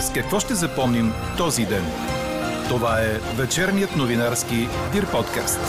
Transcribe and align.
С 0.00 0.12
какво 0.12 0.40
ще 0.40 0.54
запомним 0.54 1.12
този 1.36 1.66
ден? 1.66 1.84
Това 2.68 3.00
е 3.00 3.18
вечерният 3.36 3.96
новинарски 3.96 4.56
Дир 4.92 5.10
подкаст. 5.10 5.60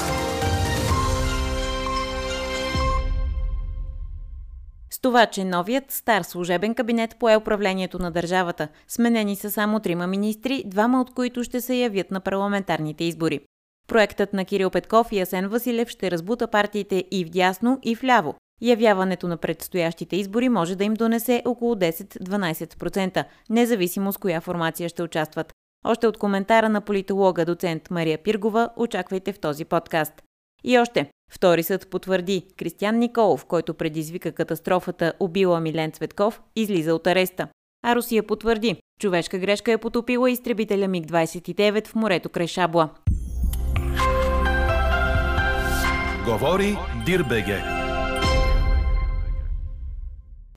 С 4.90 5.00
това, 5.02 5.26
че 5.26 5.44
новият 5.44 5.92
стар 5.92 6.22
служебен 6.22 6.76
кабинет 6.76 7.16
пое 7.20 7.36
управлението 7.36 8.00
на 8.00 8.12
държавата. 8.12 8.68
Сменени 8.88 9.36
са 9.36 9.52
само 9.52 9.80
трима 9.80 10.08
министри, 10.08 10.64
двама 10.66 11.02
от 11.02 11.14
които 11.14 11.44
ще 11.44 11.62
се 11.62 11.76
явят 11.76 12.12
на 12.12 12.20
парламентарните 12.20 13.04
избори. 13.04 13.40
Проектът 13.88 14.34
на 14.34 14.46
Кирил 14.46 14.70
Петков 14.70 15.12
и 15.12 15.20
Асен 15.20 15.48
Василев 15.48 15.90
ще 15.90 16.12
разбута 16.12 16.48
партиите 16.48 17.04
и 17.12 17.26
в 17.26 17.30
дясно, 17.30 17.80
и 17.84 17.96
в 17.96 18.04
ляво. 18.04 18.36
Явяването 18.62 19.28
на 19.28 19.38
предстоящите 19.38 20.16
избори 20.16 20.50
може 20.50 20.76
да 20.76 20.84
им 20.84 20.94
донесе 20.94 21.42
около 21.46 21.76
10-12%, 21.76 23.24
независимо 23.50 24.14
с 24.14 24.18
коя 24.18 24.42
формация 24.42 24.90
ще 24.90 25.04
участват. 25.04 25.54
Още 25.86 26.08
от 26.08 26.18
коментара 26.18 26.70
на 26.70 26.82
политолога 26.82 27.46
доцент 27.46 27.92
Мария 27.92 28.18
Пиргова 28.18 28.70
очаквайте 28.78 29.34
в 29.34 29.40
този 29.40 29.66
подкаст. 29.66 30.14
И 30.64 30.80
още. 30.80 31.10
Втори 31.32 31.64
съд 31.64 31.90
потвърди, 31.90 32.46
Кристиян 32.58 32.98
Николов, 32.98 33.46
който 33.46 33.74
предизвика 33.74 34.32
катастрофата, 34.32 35.14
убила 35.20 35.60
Милен 35.60 35.92
Цветков, 35.92 36.42
излиза 36.56 36.96
от 36.96 37.08
ареста. 37.08 37.48
А 37.84 37.96
Русия 37.96 38.24
потвърди, 38.24 38.76
човешка 39.00 39.40
грешка 39.40 39.72
е 39.72 39.78
потопила 39.78 40.32
изтребителя 40.32 40.88
МиГ-29 40.88 41.88
в 41.88 41.96
морето 41.96 42.30
край 42.30 42.48
Шабла. 42.48 42.90
Говори 46.26 46.78
Дирбеге. 47.06 47.81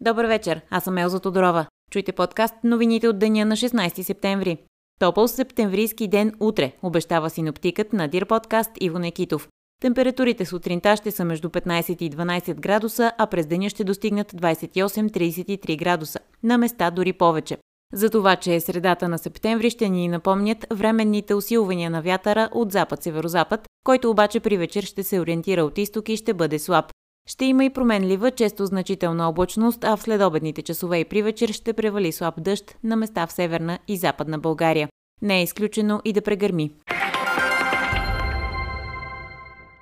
Добър 0.00 0.24
вечер, 0.24 0.60
аз 0.70 0.84
съм 0.84 0.98
Елза 0.98 1.20
Тодорова. 1.20 1.66
Чуйте 1.90 2.12
подкаст 2.12 2.54
новините 2.64 3.08
от 3.08 3.18
деня 3.18 3.44
на 3.44 3.56
16 3.56 4.02
септември. 4.02 4.58
Топъл 5.00 5.28
септемврийски 5.28 6.08
ден 6.08 6.32
утре, 6.40 6.72
обещава 6.82 7.30
синоптикът 7.30 7.92
на 7.92 8.08
Дир 8.08 8.26
подкаст 8.26 8.70
Иво 8.80 8.98
Некитов. 8.98 9.48
Температурите 9.82 10.44
сутринта 10.44 10.96
ще 10.96 11.10
са 11.10 11.24
между 11.24 11.48
15 11.48 12.02
и 12.02 12.10
12 12.10 12.54
градуса, 12.54 13.12
а 13.18 13.26
през 13.26 13.46
деня 13.46 13.70
ще 13.70 13.84
достигнат 13.84 14.32
28-33 14.32 15.78
градуса. 15.78 16.18
На 16.42 16.58
места 16.58 16.90
дори 16.90 17.12
повече. 17.12 17.58
За 17.92 18.10
това, 18.10 18.36
че 18.36 18.54
е 18.54 18.60
средата 18.60 19.08
на 19.08 19.18
септември, 19.18 19.70
ще 19.70 19.88
ни 19.88 20.08
напомнят 20.08 20.66
временните 20.70 21.34
усилвания 21.34 21.90
на 21.90 22.02
вятъра 22.02 22.48
от 22.52 22.72
запад-северозапад, 22.72 23.60
който 23.84 24.10
обаче 24.10 24.40
при 24.40 24.56
вечер 24.56 24.82
ще 24.82 25.02
се 25.02 25.20
ориентира 25.20 25.64
от 25.64 25.78
изток 25.78 26.08
и 26.08 26.16
ще 26.16 26.34
бъде 26.34 26.58
слаб. 26.58 26.93
Ще 27.28 27.44
има 27.44 27.64
и 27.64 27.70
променлива, 27.70 28.30
често 28.30 28.66
значителна 28.66 29.28
облачност, 29.28 29.84
а 29.84 29.96
в 29.96 30.02
следобедните 30.02 30.62
часове 30.62 30.98
и 30.98 31.04
при 31.04 31.22
вечер 31.22 31.48
ще 31.48 31.72
превали 31.72 32.12
слаб 32.12 32.34
дъжд 32.38 32.76
на 32.84 32.96
места 32.96 33.26
в 33.26 33.32
северна 33.32 33.78
и 33.88 33.96
западна 33.96 34.38
България. 34.38 34.88
Не 35.22 35.38
е 35.38 35.42
изключено 35.42 36.00
и 36.04 36.12
да 36.12 36.22
прегърми. 36.22 36.70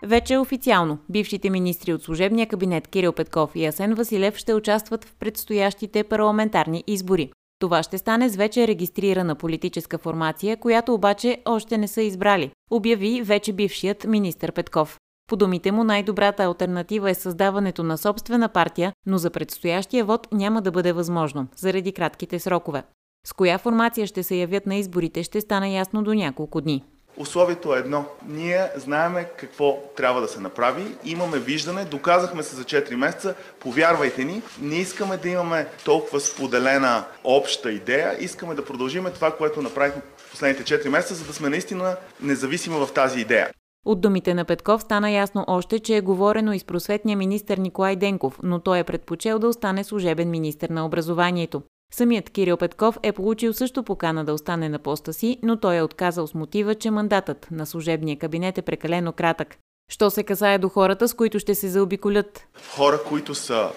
Вече 0.03 0.39
официално 0.39 0.99
бившите 1.09 1.51
министри 1.51 1.93
от 1.93 2.03
служебния 2.03 2.47
кабинет 2.47 2.89
Кирил 2.89 3.13
Петков 3.13 3.51
и 3.55 3.67
Асен 3.67 3.95
Василев 3.95 4.37
ще 4.37 4.55
участват 4.55 5.05
в 5.05 5.15
предстоящите 5.15 6.05
парламентарни 6.05 6.85
избори. 6.87 7.31
Това 7.59 7.83
ще 7.83 7.99
стане 7.99 8.29
с 8.29 8.37
вече 8.37 8.69
регистрирана 8.69 9.35
политическа 9.35 9.99
формация, 9.99 10.57
която 10.57 10.95
обаче 10.95 11.43
още 11.45 11.79
не 11.79 11.89
са 11.89 12.03
избрали, 12.03 12.51
обяви 12.71 13.23
вече 13.23 13.53
бившият 13.53 14.05
министр 14.05 14.53
Петков. 14.53 14.99
По 15.27 15.37
думите 15.37 15.73
му 15.73 15.85
най-добрата 15.85 16.45
альтернатива 16.45 17.11
е 17.11 17.15
създаването 17.15 17.83
на 17.83 17.99
собствена 17.99 18.49
партия, 18.49 18.93
но 19.07 19.19
за 19.19 19.31
предстоящия 19.31 20.05
вод 20.05 20.29
няма 20.33 20.63
да 20.63 20.71
бъде 20.71 20.93
възможно, 20.93 21.47
заради 21.57 21.93
кратките 21.93 22.39
срокове. 22.39 22.83
С 23.27 23.33
коя 23.33 23.59
формация 23.59 24.07
ще 24.07 24.23
се 24.23 24.35
явят 24.35 24.67
на 24.67 24.75
изборите 24.75 25.23
ще 25.23 25.41
стане 25.41 25.75
ясно 25.75 26.03
до 26.03 26.15
няколко 26.15 26.61
дни. 26.61 26.85
Условието 27.17 27.75
е 27.75 27.79
едно. 27.79 28.05
Ние 28.29 28.71
знаеме 28.77 29.25
какво 29.37 29.79
трябва 29.97 30.21
да 30.21 30.29
се 30.29 30.41
направи, 30.41 30.97
имаме 31.05 31.39
виждане, 31.39 31.85
доказахме 31.85 32.43
се 32.43 32.57
за 32.57 32.65
4 32.65 32.95
месеца, 32.95 33.35
повярвайте 33.61 34.25
ни, 34.25 34.43
не 34.61 34.77
искаме 34.77 35.17
да 35.17 35.29
имаме 35.29 35.67
толкова 35.85 36.21
споделена 36.21 37.05
обща 37.25 37.73
идея, 37.73 38.17
искаме 38.21 38.55
да 38.55 38.65
продължиме 38.65 39.11
това, 39.11 39.37
което 39.37 39.63
направихме 39.63 40.03
последните 40.31 40.83
4 40.83 40.89
месеца, 40.89 41.15
за 41.15 41.25
да 41.25 41.33
сме 41.33 41.49
наистина 41.49 41.97
независими 42.21 42.77
в 42.77 42.89
тази 42.95 43.21
идея. 43.21 43.51
От 43.87 44.01
думите 44.01 44.35
на 44.35 44.45
Петков 44.45 44.83
стана 44.83 45.11
ясно 45.11 45.45
още, 45.47 45.79
че 45.79 45.97
е 45.97 46.01
говорено 46.01 46.53
и 46.53 46.59
с 46.59 46.65
просветния 46.65 47.17
министр 47.17 47.57
Николай 47.57 47.97
Денков, 47.97 48.39
но 48.43 48.61
той 48.61 48.79
е 48.79 48.85
предпочел 48.85 49.39
да 49.39 49.49
остане 49.49 49.85
служебен 49.85 50.31
министр 50.31 50.69
на 50.71 50.87
образованието. 50.87 51.63
Самият 51.95 52.31
Кирил 52.31 52.57
Петков 52.57 52.99
е 53.03 53.13
получил 53.13 53.53
също 53.53 53.83
покана 53.83 54.25
да 54.25 54.33
остане 54.33 54.69
на 54.69 54.79
поста 54.79 55.13
си, 55.13 55.39
но 55.43 55.61
той 55.61 55.77
е 55.77 55.83
отказал 55.83 56.27
с 56.27 56.35
мотива, 56.35 56.75
че 56.75 56.91
мандатът 56.91 57.49
на 57.51 57.67
служебния 57.67 58.19
кабинет 58.19 58.59
е 58.59 58.63
прекалено 58.63 59.13
кратък. 59.13 59.57
Що 59.91 60.11
се 60.11 60.23
касае 60.23 60.59
до 60.59 60.69
хората, 60.69 61.09
с 61.09 61.15
които 61.15 61.39
ще 61.39 61.55
се 61.55 61.69
заобиколят? 61.69 62.47
Хора, 62.77 63.03
които 63.09 63.35
са 63.35 63.71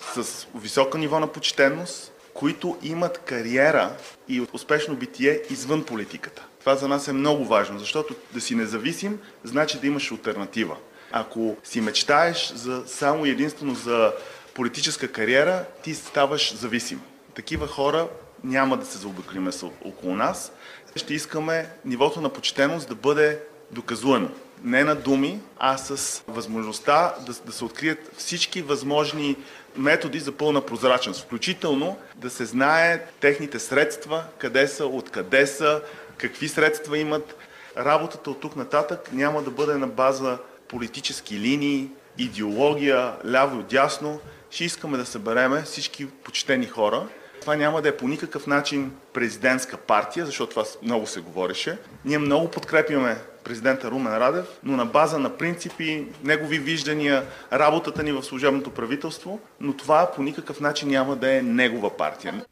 с 0.00 0.46
високо 0.54 0.98
ниво 0.98 1.20
на 1.20 1.26
почтенност, 1.26 2.12
които 2.36 2.78
имат 2.82 3.18
кариера 3.18 3.96
и 4.28 4.46
успешно 4.52 4.96
битие 4.96 5.42
извън 5.50 5.84
политиката. 5.84 6.46
Това 6.60 6.76
за 6.76 6.88
нас 6.88 7.08
е 7.08 7.12
много 7.12 7.44
важно, 7.44 7.78
защото 7.78 8.14
да 8.34 8.40
си 8.40 8.54
независим, 8.54 9.18
значи 9.44 9.80
да 9.80 9.86
имаш 9.86 10.12
альтернатива. 10.12 10.76
Ако 11.12 11.56
си 11.64 11.80
мечтаеш 11.80 12.52
за 12.54 12.82
само 12.86 13.26
единствено 13.26 13.74
за 13.74 14.12
политическа 14.54 15.12
кариера, 15.12 15.64
ти 15.82 15.94
ставаш 15.94 16.54
зависим. 16.54 17.00
Такива 17.34 17.66
хора 17.66 18.08
няма 18.44 18.76
да 18.76 18.86
се 18.86 18.98
заобиколиме 18.98 19.50
около 19.84 20.16
нас. 20.16 20.52
Ще 20.96 21.14
искаме 21.14 21.70
нивото 21.84 22.20
на 22.20 22.28
почтеност 22.28 22.88
да 22.88 22.94
бъде 22.94 23.40
доказуемо. 23.70 24.30
Не 24.62 24.84
на 24.84 24.94
думи, 24.94 25.40
а 25.58 25.76
с 25.76 26.22
възможността 26.28 27.14
да, 27.26 27.32
да 27.46 27.52
се 27.52 27.64
открият 27.64 28.10
всички 28.16 28.62
възможни 28.62 29.36
методи 29.78 30.20
за 30.20 30.32
пълна 30.32 30.60
прозрачност. 30.60 31.24
Включително 31.24 31.98
да 32.16 32.30
се 32.30 32.44
знае 32.44 33.04
техните 33.20 33.58
средства, 33.58 34.24
къде 34.38 34.68
са, 34.68 34.86
откъде 34.86 35.46
са, 35.46 35.82
какви 36.16 36.48
средства 36.48 36.98
имат. 36.98 37.36
Работата 37.78 38.30
от 38.30 38.40
тук 38.40 38.56
нататък 38.56 39.10
няма 39.12 39.42
да 39.42 39.50
бъде 39.50 39.74
на 39.74 39.86
база 39.86 40.38
политически 40.68 41.38
линии, 41.38 41.90
идеология, 42.18 43.12
ляво 43.26 43.60
и 43.60 43.62
дясно. 43.62 44.20
Ще 44.50 44.64
искаме 44.64 44.98
да 44.98 45.06
събереме 45.06 45.62
всички 45.62 46.06
почтени 46.06 46.66
хора. 46.66 47.08
Това 47.40 47.56
няма 47.56 47.82
да 47.82 47.88
е 47.88 47.96
по 47.96 48.08
никакъв 48.08 48.46
начин 48.46 48.92
президентска 49.12 49.76
партия, 49.76 50.26
защото 50.26 50.50
това 50.50 50.64
много 50.82 51.06
се 51.06 51.20
говореше. 51.20 51.78
Ние 52.04 52.18
много 52.18 52.50
подкрепяме 52.50 53.16
президента 53.46 53.90
Румен 53.90 54.16
Радев, 54.16 54.60
но 54.64 54.76
на 54.76 54.86
база 54.86 55.18
на 55.18 55.36
принципи, 55.36 56.06
негови 56.24 56.58
виждания, 56.58 57.22
работата 57.52 58.02
ни 58.02 58.12
в 58.12 58.22
служебното 58.22 58.70
правителство, 58.70 59.40
но 59.60 59.72
това 59.72 60.10
по 60.16 60.22
никакъв 60.22 60.60
начин 60.60 60.88
няма 60.88 61.16
да 61.16 61.36
е 61.36 61.42
негова 61.42 61.96
партия. 61.96 62.44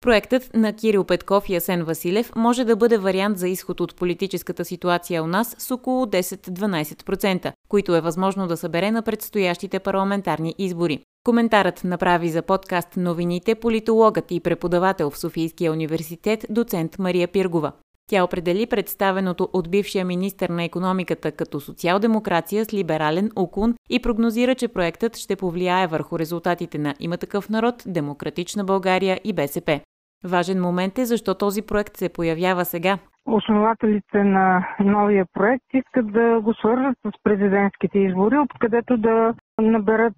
Проектът 0.00 0.54
на 0.54 0.72
Кирил 0.72 1.04
Петков 1.04 1.48
и 1.48 1.56
Асен 1.56 1.84
Василев 1.84 2.32
може 2.36 2.64
да 2.64 2.76
бъде 2.76 2.98
вариант 2.98 3.38
за 3.38 3.48
изход 3.48 3.80
от 3.80 3.96
политическата 3.96 4.64
ситуация 4.64 5.22
у 5.22 5.26
нас 5.26 5.56
с 5.58 5.70
около 5.70 6.06
10-12%, 6.06 7.52
които 7.68 7.96
е 7.96 8.00
възможно 8.00 8.46
да 8.46 8.56
събере 8.56 8.90
на 8.90 9.02
предстоящите 9.02 9.78
парламентарни 9.78 10.54
избори. 10.58 11.00
Коментарът 11.24 11.84
направи 11.84 12.28
за 12.28 12.42
подкаст 12.42 12.88
новините 12.96 13.54
политологът 13.54 14.30
и 14.30 14.40
преподавател 14.40 15.10
в 15.10 15.18
Софийския 15.18 15.72
университет 15.72 16.46
доцент 16.50 16.98
Мария 16.98 17.28
Пиргова. 17.28 17.72
Тя 18.10 18.24
определи 18.24 18.66
представеното 18.66 19.48
от 19.52 19.70
бившия 19.70 20.04
министр 20.04 20.52
на 20.52 20.64
економиката 20.64 21.32
като 21.32 21.60
социал-демокрация 21.60 22.64
с 22.64 22.74
либерален 22.74 23.30
уклон 23.36 23.74
и 23.90 24.02
прогнозира, 24.02 24.54
че 24.54 24.72
проектът 24.72 25.16
ще 25.16 25.36
повлияе 25.36 25.86
върху 25.86 26.18
резултатите 26.18 26.78
на 26.78 26.94
Има 27.00 27.16
такъв 27.16 27.50
народ, 27.50 27.74
Демократична 27.86 28.64
България 28.64 29.18
и 29.24 29.32
БСП. 29.32 29.80
Важен 30.24 30.60
момент 30.60 30.98
е 30.98 31.04
защо 31.04 31.34
този 31.34 31.62
проект 31.62 31.96
се 31.96 32.12
появява 32.12 32.64
сега. 32.64 32.98
Основателите 33.26 34.24
на 34.24 34.66
новия 34.80 35.26
проект 35.32 35.64
искат 35.74 36.12
да 36.12 36.40
го 36.40 36.54
свържат 36.54 36.96
с 37.06 37.10
президентските 37.22 37.98
избори, 37.98 38.38
откъдето 38.38 38.96
да 38.96 39.34
наберат 39.60 40.14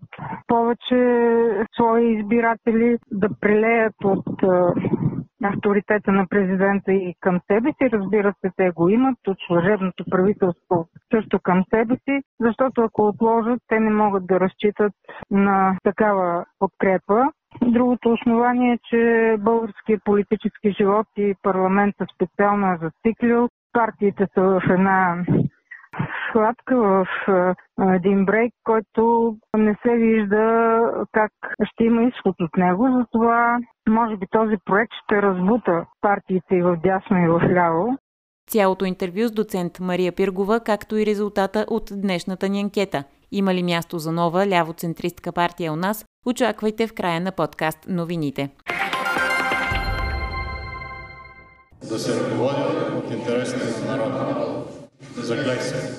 повече 0.46 1.00
свои 1.74 2.18
избиратели, 2.18 2.98
да 3.12 3.28
прелеят 3.40 3.94
от 4.04 4.24
авторитета 5.44 6.12
на 6.12 6.26
президента 6.28 6.92
и 6.92 7.14
към 7.20 7.40
себе 7.46 7.72
си. 7.72 7.90
Разбира 7.92 8.34
се, 8.40 8.50
те 8.56 8.70
го 8.70 8.88
имат 8.88 9.18
от 9.28 9.36
служебното 9.46 10.04
правителство 10.10 10.88
също 11.14 11.40
към 11.42 11.64
себе 11.74 11.96
си, 11.96 12.22
защото 12.40 12.82
ако 12.82 13.02
отложат, 13.08 13.60
те 13.68 13.80
не 13.80 13.90
могат 13.90 14.26
да 14.26 14.40
разчитат 14.40 14.92
на 15.30 15.76
такава 15.82 16.44
подкрепа. 16.58 17.24
Другото 17.62 18.12
основание 18.12 18.72
е, 18.72 18.78
че 18.90 19.36
българският 19.38 20.04
политически 20.04 20.70
живот 20.70 21.06
и 21.16 21.34
парламента 21.42 22.06
специално 22.14 22.66
е 22.66 22.78
зациклил. 22.82 23.48
Партиите 23.72 24.26
са 24.34 24.42
в 24.42 24.62
една 24.70 25.24
сладка 26.32 26.76
в 26.76 27.06
един 27.80 28.24
брейк, 28.24 28.54
който 28.64 29.34
не 29.56 29.76
се 29.82 29.96
вижда 29.96 30.80
как 31.12 31.32
ще 31.64 31.84
има 31.84 32.02
изход 32.02 32.34
от 32.40 32.56
него. 32.56 32.88
Затова 32.98 33.58
Може 33.88 34.16
би 34.16 34.26
този 34.30 34.56
проект 34.64 34.92
ще 35.04 35.22
разбута 35.22 35.86
партиите 36.00 36.54
и 36.54 36.62
в 36.62 36.76
дясно 36.76 37.24
и 37.24 37.28
в 37.28 37.54
ляво. 37.54 37.98
Цялото 38.50 38.84
интервю 38.84 39.28
с 39.28 39.32
доцент 39.32 39.80
Мария 39.80 40.12
Пиргова, 40.12 40.60
както 40.60 40.96
и 40.96 41.06
резултата 41.06 41.66
от 41.68 41.90
днешната 41.92 42.48
ни 42.48 42.60
анкета. 42.60 43.04
Има 43.32 43.54
ли 43.54 43.62
място 43.62 43.98
за 43.98 44.12
нова 44.12 44.46
лявоцентристка 44.46 45.32
партия 45.32 45.72
у 45.72 45.76
нас? 45.76 46.04
Очаквайте 46.26 46.86
в 46.86 46.94
края 46.94 47.20
на 47.20 47.32
подкаст 47.32 47.86
новините. 47.88 48.50
Да 51.88 51.98
се 51.98 52.24
ръководя 52.24 52.96
от 52.98 53.10
интересите 53.10 53.86
на 53.86 53.96
народа. 53.96 54.35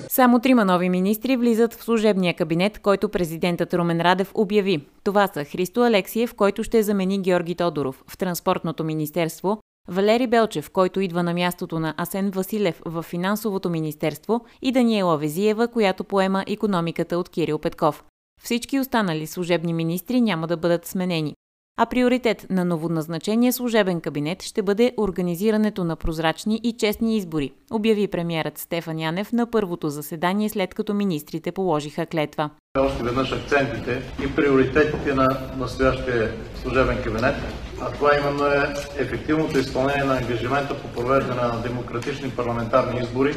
Само 0.08 0.40
трима 0.40 0.64
нови 0.64 0.88
министри 0.88 1.36
влизат 1.36 1.74
в 1.74 1.84
служебния 1.84 2.34
кабинет, 2.34 2.78
който 2.78 3.08
президентът 3.08 3.74
Румен 3.74 4.00
Радев 4.00 4.30
обяви. 4.34 4.86
Това 5.04 5.26
са 5.26 5.44
Христо 5.44 5.82
Алексиев, 5.82 6.34
който 6.34 6.64
ще 6.64 6.82
замени 6.82 7.22
Георги 7.22 7.54
Тодоров 7.54 8.04
в 8.08 8.18
Транспортното 8.18 8.84
министерство, 8.84 9.58
Валери 9.88 10.26
Белчев, 10.26 10.70
който 10.70 11.00
идва 11.00 11.22
на 11.22 11.34
мястото 11.34 11.78
на 11.78 11.94
Асен 11.96 12.30
Василев 12.30 12.82
в 12.86 13.02
Финансовото 13.02 13.70
министерство 13.70 14.44
и 14.62 14.72
Даниела 14.72 15.18
Везиева, 15.18 15.68
която 15.68 16.04
поема 16.04 16.44
економиката 16.46 17.18
от 17.18 17.28
Кирил 17.28 17.58
Петков. 17.58 18.04
Всички 18.42 18.80
останали 18.80 19.26
служебни 19.26 19.72
министри 19.72 20.20
няма 20.20 20.46
да 20.46 20.56
бъдат 20.56 20.86
сменени 20.86 21.34
а 21.80 21.86
приоритет 21.86 22.46
на 22.50 22.64
новоназначения 22.64 23.52
служебен 23.52 24.00
кабинет 24.00 24.42
ще 24.42 24.62
бъде 24.62 24.92
организирането 24.96 25.84
на 25.84 25.96
прозрачни 25.96 26.60
и 26.62 26.72
честни 26.72 27.16
избори, 27.16 27.52
обяви 27.70 28.08
премиерът 28.08 28.58
Стефан 28.58 28.98
Янев 28.98 29.32
на 29.32 29.50
първото 29.50 29.88
заседание 29.88 30.48
след 30.48 30.74
като 30.74 30.94
министрите 30.94 31.52
положиха 31.52 32.06
клетва. 32.06 32.50
Още 32.78 33.02
веднъж 33.02 33.32
акцентите 33.32 34.02
и 34.24 34.36
приоритетите 34.36 35.14
на 35.14 35.26
настоящия 35.58 36.32
служебен 36.62 37.02
кабинет, 37.04 37.34
а 37.80 37.92
това 37.92 38.16
именно 38.16 38.46
е 38.46 38.74
ефективното 38.96 39.58
изпълнение 39.58 40.04
на 40.04 40.16
ангажимента 40.16 40.74
по 40.74 40.88
провеждане 40.88 41.42
на 41.42 41.62
демократични 41.62 42.30
парламентарни 42.30 43.00
избори 43.00 43.34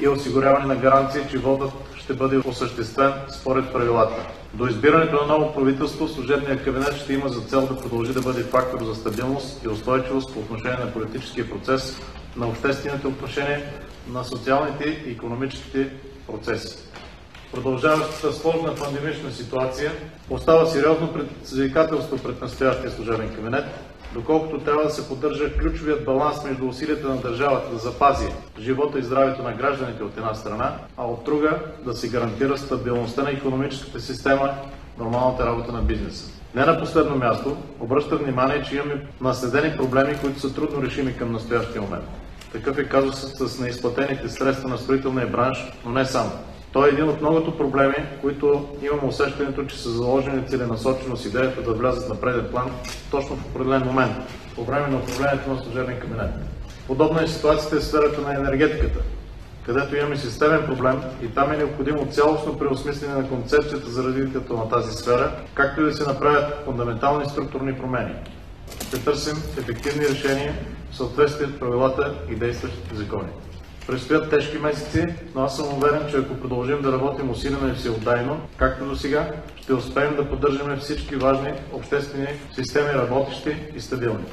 и 0.00 0.08
осигуряване 0.08 0.66
на 0.66 0.76
гаранции, 0.76 1.20
че 1.30 1.38
водът 1.38 1.70
ще 1.96 2.14
бъде 2.14 2.38
осъществен 2.38 3.12
според 3.28 3.72
правилата. 3.72 4.26
До 4.54 4.66
избирането 4.66 5.16
на 5.16 5.26
ново 5.26 5.54
правителство 5.54 6.08
служебният 6.08 6.64
кабинет 6.64 6.96
ще 6.96 7.12
има 7.12 7.28
за 7.28 7.40
цел 7.40 7.66
да 7.66 7.80
продължи 7.80 8.12
да 8.12 8.20
бъде 8.20 8.42
фактор 8.42 8.84
за 8.84 8.94
стабилност 8.94 9.64
и 9.64 9.68
устойчивост 9.68 10.34
по 10.34 10.40
отношение 10.40 10.84
на 10.84 10.92
политическия 10.92 11.50
процес, 11.50 12.00
на 12.36 12.46
обществените 12.46 13.06
отношения, 13.06 13.62
на 14.08 14.24
социалните 14.24 14.84
и 15.06 15.10
економическите 15.10 15.90
процеси. 16.26 16.78
Продължаващата 17.52 18.32
сложна 18.32 18.74
пандемична 18.74 19.32
ситуация 19.32 19.92
остава 20.30 20.66
сериозно 20.66 21.12
предизвикателство 21.12 22.18
пред 22.18 22.42
настоящия 22.42 22.90
служебен 22.90 23.34
кабинет, 23.34 23.64
доколкото 24.14 24.60
трябва 24.60 24.82
да 24.82 24.90
се 24.90 25.08
поддържа 25.08 25.58
ключовият 25.58 26.04
баланс 26.04 26.44
между 26.44 26.68
усилията 26.68 27.08
на 27.08 27.16
държавата 27.16 27.72
да 27.72 27.78
запази 27.78 28.26
живота 28.60 28.98
и 28.98 29.02
здравето 29.02 29.42
на 29.42 29.52
гражданите 29.52 30.02
от 30.02 30.16
една 30.16 30.34
страна, 30.34 30.74
а 30.96 31.06
от 31.06 31.24
друга 31.24 31.58
да 31.84 31.94
се 31.94 32.08
гарантира 32.08 32.58
стабилността 32.58 33.22
на 33.22 33.30
економическата 33.30 34.00
система, 34.00 34.54
нормалната 34.98 35.46
работа 35.46 35.72
на 35.72 35.82
бизнеса. 35.82 36.30
Не 36.54 36.64
на 36.64 36.80
последно 36.80 37.16
място, 37.16 37.56
обръщам 37.80 38.18
внимание, 38.18 38.62
че 38.62 38.76
имаме 38.76 39.06
наследени 39.20 39.76
проблеми, 39.76 40.16
които 40.20 40.40
са 40.40 40.54
трудно 40.54 40.82
решими 40.82 41.16
към 41.16 41.32
настоящия 41.32 41.82
момент. 41.82 42.04
Такъв 42.52 42.78
е 42.78 42.88
казусът 42.88 43.36
с 43.36 43.58
неизплатените 43.58 44.28
средства 44.28 44.68
на 44.68 44.78
строителния 44.78 45.26
бранш, 45.26 45.72
но 45.84 45.92
не 45.92 46.04
само. 46.04 46.30
Той 46.76 46.88
е 46.88 46.92
един 46.92 47.08
от 47.08 47.20
многото 47.20 47.56
проблеми, 47.56 47.94
които 48.20 48.68
имам 48.82 49.08
усещането, 49.08 49.64
че 49.64 49.78
са 49.78 49.90
заложени 49.90 50.46
целенасочено 50.46 51.16
с 51.16 51.24
идеята 51.24 51.62
да 51.62 51.72
влязат 51.72 52.08
на 52.08 52.20
преден 52.20 52.48
план 52.50 52.70
точно 53.10 53.36
в 53.36 53.46
определен 53.46 53.82
момент, 53.82 54.16
по 54.54 54.64
време 54.64 54.88
на 54.88 54.96
управлението 54.96 55.50
на 55.50 55.58
служебен 55.62 56.00
кабинет. 56.00 56.30
Подобна 56.86 57.22
е 57.22 57.28
ситуацията 57.28 57.76
в 57.76 57.84
сферата 57.84 58.20
на 58.20 58.34
енергетиката, 58.34 58.98
където 59.66 59.96
имаме 59.96 60.16
системен 60.16 60.66
проблем 60.66 61.00
и 61.22 61.28
там 61.28 61.52
е 61.52 61.56
необходимо 61.56 62.06
цялостно 62.06 62.58
преосмислене 62.58 63.14
на 63.14 63.28
концепцията 63.28 63.90
за 63.90 64.04
развитието 64.04 64.56
на 64.56 64.68
тази 64.68 64.92
сфера, 64.92 65.32
както 65.54 65.80
и 65.80 65.84
да 65.84 65.94
се 65.94 66.06
направят 66.06 66.64
фундаментални 66.64 67.28
структурни 67.28 67.78
промени. 67.78 68.14
Ще 68.86 69.04
търсим 69.04 69.36
ефективни 69.58 70.08
решения 70.08 70.54
в 70.90 70.96
съответствие 70.96 71.46
с 71.46 71.58
правилата 71.58 72.14
и 72.30 72.34
действащите 72.34 72.94
закони. 72.94 73.28
Предстоят 73.86 74.30
тежки 74.30 74.58
месеци, 74.58 75.04
но 75.34 75.40
аз 75.40 75.56
съм 75.56 75.66
уверен, 75.76 76.02
че 76.10 76.16
ако 76.16 76.34
продължим 76.34 76.82
да 76.82 76.92
работим 76.92 77.30
усилено 77.30 77.68
и 77.68 77.74
всеотдайно, 77.74 78.40
както 78.56 78.88
до 78.88 78.96
сега, 78.96 79.32
ще 79.56 79.74
успеем 79.74 80.16
да 80.16 80.28
поддържаме 80.28 80.76
всички 80.76 81.16
важни 81.16 81.52
обществени 81.72 82.26
системи 82.54 82.88
работещи 82.88 83.56
и 83.76 83.80
стабилни. 83.80 84.24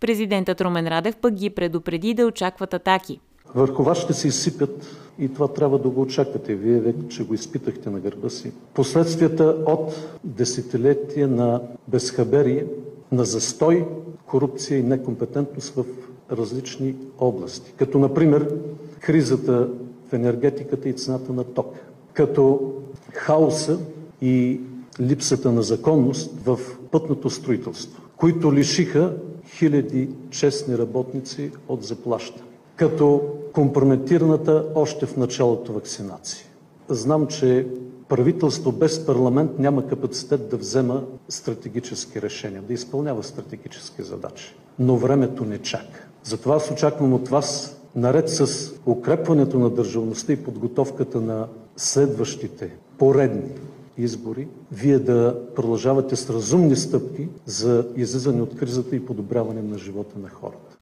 Президентът 0.00 0.60
Румен 0.60 0.88
Радев 0.88 1.16
пък 1.16 1.34
ги 1.34 1.50
предупреди 1.50 2.14
да 2.14 2.26
очакват 2.26 2.74
атаки. 2.74 3.20
Върху 3.54 3.82
вас 3.82 3.98
ще 3.98 4.12
се 4.12 4.28
изсипят 4.28 4.96
и 5.18 5.34
това 5.34 5.48
трябва 5.48 5.78
да 5.78 5.88
го 5.88 6.00
очаквате. 6.00 6.54
Вие 6.54 6.80
вече 6.80 7.24
го 7.24 7.34
изпитахте 7.34 7.90
на 7.90 8.00
гърба 8.00 8.28
си. 8.28 8.52
Последствията 8.74 9.44
от 9.66 9.94
десетилетия 10.24 11.28
на 11.28 11.62
безхаберие, 11.88 12.66
на 13.12 13.24
застой, 13.24 13.86
корупция 14.26 14.78
и 14.78 14.82
некомпетентност 14.82 15.74
в 15.74 15.84
различни 16.32 16.94
области, 17.18 17.72
като 17.76 17.98
например 17.98 18.54
кризата 19.00 19.68
в 20.08 20.12
енергетиката 20.12 20.88
и 20.88 20.92
цената 20.92 21.32
на 21.32 21.44
ток, 21.44 21.74
като 22.12 22.72
хаоса 23.12 23.78
и 24.22 24.60
липсата 25.00 25.52
на 25.52 25.62
законност 25.62 26.30
в 26.44 26.58
пътното 26.90 27.30
строителство, 27.30 28.02
които 28.16 28.54
лишиха 28.54 29.12
хиляди 29.46 30.08
честни 30.30 30.78
работници 30.78 31.50
от 31.68 31.84
заплащане, 31.84 32.44
като 32.76 33.22
компрометираната 33.52 34.66
още 34.74 35.06
в 35.06 35.16
началото 35.16 35.72
вакцинация. 35.72 36.46
Знам, 36.88 37.26
че 37.26 37.66
правителство 38.08 38.72
без 38.72 39.06
парламент 39.06 39.58
няма 39.58 39.86
капацитет 39.86 40.48
да 40.48 40.56
взема 40.56 41.02
стратегически 41.28 42.22
решения, 42.22 42.62
да 42.62 42.72
изпълнява 42.72 43.22
стратегически 43.22 44.02
задачи. 44.02 44.54
Но 44.78 44.96
времето 44.96 45.44
не 45.44 45.58
чака. 45.58 46.09
Затова 46.22 46.56
аз 46.56 46.70
очаквам 46.70 47.12
от 47.12 47.28
Вас, 47.28 47.80
наред 47.96 48.28
с 48.28 48.72
укрепването 48.86 49.58
на 49.58 49.70
държавността 49.70 50.32
и 50.32 50.44
подготовката 50.44 51.20
на 51.20 51.46
следващите 51.76 52.70
поредни 52.98 53.50
избори, 53.98 54.48
Вие 54.72 54.98
да 54.98 55.36
продължавате 55.54 56.16
с 56.16 56.30
разумни 56.30 56.76
стъпки 56.76 57.28
за 57.46 57.86
излизане 57.96 58.42
от 58.42 58.56
кризата 58.56 58.96
и 58.96 59.06
подобряване 59.06 59.62
на 59.62 59.78
живота 59.78 60.18
на 60.18 60.28
хората. 60.28 60.76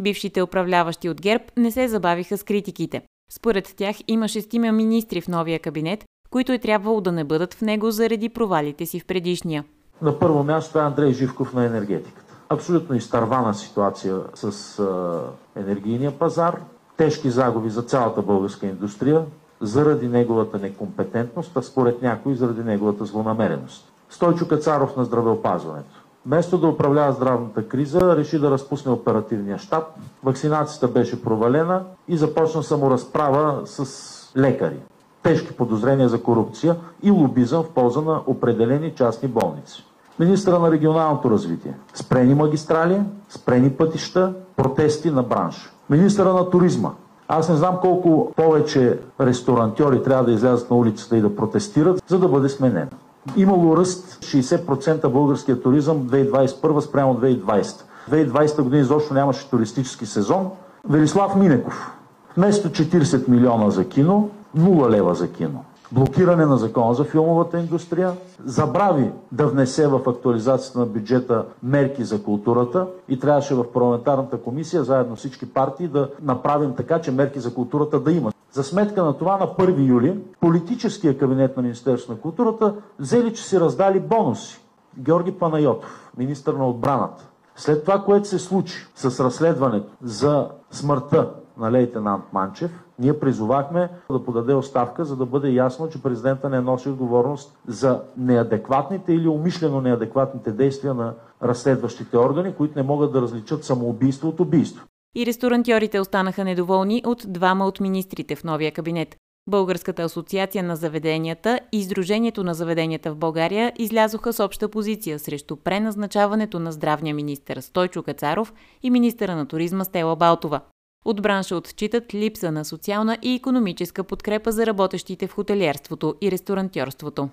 Бившите 0.00 0.42
управляващи 0.42 1.08
от 1.08 1.20
ГЕРБ 1.20 1.44
не 1.56 1.70
се 1.70 1.88
забавиха 1.88 2.38
с 2.38 2.42
критиките. 2.42 3.02
Според 3.32 3.74
тях 3.76 3.96
има 4.08 4.28
шестима 4.28 4.72
министри 4.72 5.20
в 5.20 5.28
новия 5.28 5.58
кабинет, 5.58 6.04
които 6.30 6.52
е 6.52 6.58
трябвало 6.58 7.00
да 7.00 7.12
не 7.12 7.24
бъдат 7.24 7.54
в 7.54 7.62
него 7.62 7.90
заради 7.90 8.28
провалите 8.28 8.86
си 8.86 9.00
в 9.00 9.06
предишния. 9.06 9.64
На 10.02 10.18
първо 10.18 10.44
място 10.44 10.78
е 10.78 10.82
Андрей 10.82 11.12
Живков 11.12 11.52
на 11.52 11.64
енергетиката 11.64 12.27
абсолютно 12.48 12.96
изтървана 12.96 13.54
ситуация 13.54 14.20
с 14.34 14.78
а, 14.78 15.20
енергийния 15.60 16.18
пазар, 16.18 16.60
тежки 16.96 17.30
загуби 17.30 17.70
за 17.70 17.82
цялата 17.82 18.22
българска 18.22 18.66
индустрия, 18.66 19.24
заради 19.60 20.08
неговата 20.08 20.58
некомпетентност, 20.58 21.56
а 21.56 21.62
според 21.62 22.02
някои 22.02 22.34
заради 22.34 22.62
неговата 22.62 23.04
злонамереност. 23.04 23.92
Стойчо 24.10 24.48
Кацаров 24.48 24.96
на 24.96 25.04
здравеопазването. 25.04 26.02
Вместо 26.26 26.58
да 26.58 26.68
управлява 26.68 27.12
здравната 27.12 27.68
криза, 27.68 28.16
реши 28.16 28.38
да 28.38 28.50
разпусне 28.50 28.92
оперативния 28.92 29.58
щаб. 29.58 29.84
Вакцинацията 30.24 30.88
беше 30.88 31.22
провалена 31.22 31.82
и 32.08 32.16
започна 32.16 32.62
саморазправа 32.62 33.60
с 33.64 34.32
лекари. 34.36 34.76
Тежки 35.22 35.56
подозрения 35.56 36.08
за 36.08 36.22
корупция 36.22 36.76
и 37.02 37.10
лобизъм 37.10 37.62
в 37.62 37.70
полза 37.70 38.00
на 38.00 38.20
определени 38.26 38.94
частни 38.94 39.28
болници. 39.28 39.87
Министра 40.20 40.58
на 40.58 40.70
регионалното 40.70 41.30
развитие. 41.30 41.74
Спрени 41.94 42.34
магистрали, 42.34 43.00
спрени 43.28 43.70
пътища, 43.70 44.34
протести 44.56 45.10
на 45.10 45.22
бранш. 45.22 45.72
Министра 45.90 46.32
на 46.32 46.50
туризма. 46.50 46.90
Аз 47.28 47.48
не 47.48 47.56
знам 47.56 47.78
колко 47.80 48.32
повече 48.36 48.98
ресторантьори 49.20 50.02
трябва 50.02 50.24
да 50.24 50.32
излязат 50.32 50.70
на 50.70 50.76
улицата 50.76 51.16
и 51.16 51.20
да 51.20 51.36
протестират, 51.36 52.02
за 52.06 52.18
да 52.18 52.28
бъде 52.28 52.48
сменен. 52.48 52.88
Имало 53.36 53.76
ръст 53.76 54.18
60% 54.24 55.08
българския 55.08 55.62
туризъм 55.62 56.08
2021 56.08 56.80
спрямо 56.80 57.14
2020. 57.14 57.82
2020 58.10 58.62
година 58.62 58.80
изобщо 58.80 59.14
нямаше 59.14 59.50
туристически 59.50 60.06
сезон. 60.06 60.50
Велислав 60.88 61.36
Минеков. 61.36 61.92
Вместо 62.36 62.68
40 62.68 63.28
милиона 63.28 63.70
за 63.70 63.88
кино, 63.88 64.30
0 64.56 64.90
лева 64.90 65.14
за 65.14 65.32
кино 65.32 65.64
блокиране 65.92 66.46
на 66.46 66.56
закона 66.56 66.94
за 66.94 67.04
филмовата 67.04 67.58
индустрия, 67.58 68.12
забрави 68.44 69.12
да 69.32 69.46
внесе 69.46 69.88
в 69.88 70.00
актуализацията 70.06 70.78
на 70.78 70.86
бюджета 70.86 71.44
мерки 71.62 72.04
за 72.04 72.22
културата 72.22 72.86
и 73.08 73.18
трябваше 73.18 73.54
в 73.54 73.72
парламентарната 73.72 74.36
комисия, 74.36 74.84
заедно 74.84 75.16
всички 75.16 75.52
партии, 75.52 75.88
да 75.88 76.10
направим 76.22 76.74
така, 76.74 77.00
че 77.00 77.10
мерки 77.10 77.40
за 77.40 77.54
културата 77.54 78.00
да 78.00 78.12
има. 78.12 78.32
За 78.52 78.64
сметка 78.64 79.02
на 79.02 79.12
това 79.18 79.36
на 79.36 79.46
1 79.46 79.88
юли 79.88 80.20
политическия 80.40 81.18
кабинет 81.18 81.56
на 81.56 81.62
Министерството 81.62 82.12
на 82.12 82.20
културата 82.20 82.74
взели, 82.98 83.34
че 83.34 83.44
си 83.44 83.60
раздали 83.60 84.00
бонуси. 84.00 84.60
Георги 84.98 85.32
Панайотов, 85.32 86.10
министър 86.16 86.54
на 86.54 86.68
отбраната, 86.68 87.24
След 87.58 87.84
това, 87.84 88.02
което 88.04 88.28
се 88.28 88.38
случи 88.38 88.86
с 88.94 89.24
разследването 89.24 89.92
за 90.02 90.48
смъртта 90.70 91.30
на 91.58 91.72
лейтенант 91.72 92.24
Манчев, 92.32 92.70
ние 92.98 93.20
призовахме 93.20 93.88
да 94.10 94.24
подаде 94.24 94.54
оставка, 94.54 95.04
за 95.04 95.16
да 95.16 95.26
бъде 95.26 95.50
ясно, 95.50 95.88
че 95.88 96.02
президента 96.02 96.48
не 96.48 96.60
носи 96.60 96.88
отговорност 96.88 97.58
за 97.66 98.02
неадекватните 98.16 99.12
или 99.12 99.28
умишлено 99.28 99.80
неадекватните 99.80 100.52
действия 100.52 100.94
на 100.94 101.14
разследващите 101.42 102.18
органи, 102.18 102.54
които 102.54 102.78
не 102.78 102.82
могат 102.82 103.12
да 103.12 103.22
различат 103.22 103.64
самоубийство 103.64 104.28
от 104.28 104.40
убийство. 104.40 104.86
И 105.16 105.26
ресторантьорите 105.26 106.00
останаха 106.00 106.44
недоволни 106.44 107.02
от 107.06 107.24
двама 107.28 107.66
от 107.66 107.80
министрите 107.80 108.36
в 108.36 108.44
новия 108.44 108.72
кабинет. 108.72 109.16
Българската 109.50 110.02
асоциация 110.02 110.64
на 110.64 110.76
заведенията 110.76 111.60
и 111.72 111.78
Издружението 111.78 112.44
на 112.44 112.54
заведенията 112.54 113.12
в 113.12 113.16
България 113.16 113.72
излязоха 113.78 114.32
с 114.32 114.44
обща 114.44 114.68
позиция 114.68 115.18
срещу 115.18 115.56
преназначаването 115.56 116.58
на 116.58 116.72
здравния 116.72 117.14
министър 117.14 117.60
Стойчо 117.60 118.02
Кацаров 118.02 118.52
и 118.82 118.90
министъра 118.90 119.36
на 119.36 119.46
туризма 119.46 119.84
Стела 119.84 120.16
Балтова. 120.16 120.60
От 121.04 121.22
бранша 121.22 121.56
отчитат 121.56 122.14
липса 122.14 122.52
на 122.52 122.64
социална 122.64 123.18
и 123.22 123.34
економическа 123.34 124.04
подкрепа 124.04 124.52
за 124.52 124.66
работещите 124.66 125.26
в 125.26 125.32
хотелиерството 125.32 126.14
и 126.20 126.30
ресторантьорството. 126.30 127.28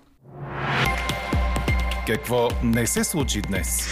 Какво 2.07 2.48
не 2.63 2.88
се 2.88 3.03
случи 3.03 3.41
днес? 3.41 3.88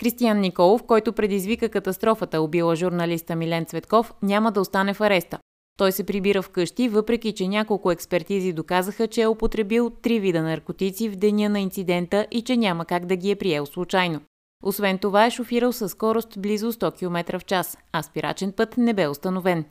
Кристиян 0.00 0.40
Николов, 0.40 0.82
който 0.86 1.12
предизвика 1.12 1.68
катастрофата, 1.68 2.40
убила 2.40 2.76
журналиста 2.76 3.36
Милен 3.36 3.66
Цветков, 3.66 4.14
няма 4.22 4.52
да 4.52 4.60
остане 4.60 4.94
в 4.94 5.00
ареста. 5.00 5.38
Той 5.78 5.92
се 5.92 6.04
прибира 6.04 6.42
вкъщи, 6.42 6.88
въпреки 6.88 7.32
че 7.32 7.48
няколко 7.48 7.90
експертизи 7.90 8.52
доказаха, 8.52 9.08
че 9.08 9.22
е 9.22 9.26
употребил 9.26 9.90
три 9.90 10.20
вида 10.20 10.42
наркотици 10.42 11.08
в 11.08 11.16
деня 11.16 11.48
на 11.48 11.60
инцидента 11.60 12.26
и 12.30 12.42
че 12.42 12.56
няма 12.56 12.84
как 12.84 13.06
да 13.06 13.16
ги 13.16 13.30
е 13.30 13.36
приел 13.36 13.66
случайно. 13.66 14.20
Освен 14.62 14.98
това 14.98 15.26
е 15.26 15.30
шофирал 15.30 15.72
със 15.72 15.92
скорост 15.92 16.40
близо 16.40 16.72
100 16.72 16.98
км 16.98 17.38
в 17.38 17.44
час, 17.44 17.78
а 17.92 18.02
спирачен 18.02 18.52
път 18.52 18.76
не 18.76 18.94
бе 18.94 19.08
установен. 19.08 19.64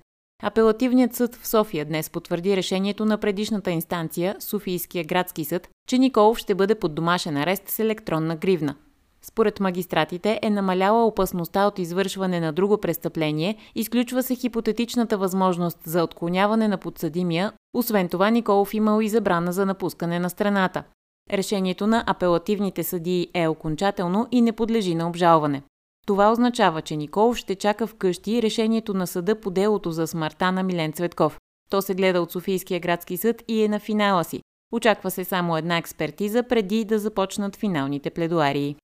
Апелативният 0.44 1.14
съд 1.14 1.36
в 1.36 1.48
София 1.48 1.86
днес 1.86 2.10
потвърди 2.10 2.58
решението 2.58 3.06
на 3.06 3.18
предишната 3.18 3.72
инстанция, 3.72 4.36
Софийския 4.40 5.04
градски 5.04 5.46
съд, 5.46 5.70
че 5.88 5.98
Николов 5.98 6.38
ще 6.38 6.56
бъде 6.56 6.76
под 6.76 6.96
домашен 6.96 7.38
арест 7.38 7.70
с 7.70 7.80
електронна 7.80 8.36
гривна. 8.36 8.76
Според 9.22 9.60
магистратите 9.60 10.40
е 10.42 10.50
намаляла 10.50 11.06
опасността 11.06 11.68
от 11.68 11.80
извършване 11.80 12.40
на 12.40 12.54
друго 12.54 12.78
престъпление, 12.78 13.58
изключва 13.76 14.24
се 14.24 14.36
хипотетичната 14.36 15.18
възможност 15.18 15.80
за 15.86 16.04
отклоняване 16.04 16.68
на 16.68 16.78
подсъдимия, 16.78 17.54
освен 17.74 18.10
това 18.10 18.30
Николов 18.30 18.74
имал 18.74 19.02
и 19.02 19.10
забрана 19.10 19.54
за 19.54 19.66
напускане 19.66 20.20
на 20.20 20.30
страната. 20.30 20.84
Решението 21.32 21.88
на 21.88 22.04
апелативните 22.08 22.84
съдии 22.84 23.28
е 23.34 23.48
окончателно 23.48 24.28
и 24.32 24.42
не 24.42 24.52
подлежи 24.52 24.96
на 24.96 25.08
обжалване. 25.08 25.62
Това 26.08 26.32
означава, 26.32 26.82
че 26.82 26.96
Николов 26.96 27.38
ще 27.38 27.56
чака 27.56 27.88
вкъщи 27.88 28.42
решението 28.42 28.94
на 28.94 29.08
съда 29.08 29.42
по 29.42 29.50
делото 29.52 29.92
за 29.92 30.08
смъртта 30.08 30.52
на 30.52 30.64
Милен 30.64 30.94
Цветков. 30.94 31.38
То 31.70 31.82
се 31.82 31.96
гледа 31.96 32.22
от 32.22 32.32
Софийския 32.32 32.80
градски 32.80 33.18
съд 33.18 33.44
и 33.48 33.64
е 33.64 33.68
на 33.68 33.80
финала 33.80 34.24
си. 34.24 34.42
Очаква 34.74 35.12
се 35.12 35.24
само 35.24 35.58
една 35.58 35.78
експертиза 35.78 36.44
преди 36.44 36.86
да 36.86 37.00
започнат 37.00 37.56
финалните 37.56 38.10
пледуарии. 38.10 38.76